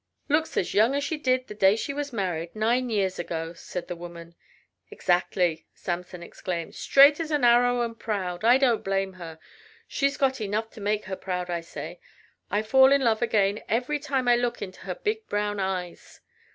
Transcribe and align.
"Looks 0.29 0.57
as 0.57 0.73
young 0.73 0.95
as 0.95 1.03
she 1.03 1.15
did 1.15 1.45
the 1.47 1.53
day 1.53 1.75
she 1.75 1.93
was 1.93 2.11
married 2.11 2.55
nine 2.55 2.89
years 2.89 3.19
ago," 3.19 3.53
said 3.53 3.87
the 3.87 3.95
woman. 3.95 4.33
"Exactly!" 4.89 5.67
Samson 5.75 6.23
exclaimed. 6.23 6.73
"Straight 6.73 7.19
as 7.19 7.29
an 7.29 7.43
arrow 7.43 7.81
and 7.81 7.99
proud! 7.99 8.43
I 8.43 8.57
don't 8.57 8.83
blame 8.83 9.13
her. 9.13 9.37
She's 9.87 10.17
got 10.17 10.41
enough 10.41 10.71
to 10.71 10.81
make 10.81 11.05
her 11.05 11.15
proud 11.15 11.51
I 11.51 11.61
say. 11.61 11.99
I 12.49 12.63
fall 12.63 12.91
in 12.91 13.01
love 13.01 13.21
again 13.21 13.61
every 13.69 13.99
time 13.99 14.27
I 14.27 14.35
look 14.37 14.59
into 14.59 14.79
her 14.85 14.95
big 14.95 15.27
brown 15.29 15.59
eyes." 15.59 16.19